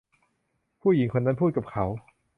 [0.81, 1.85] ผู้หญิงคนนั้นพูดกับเขา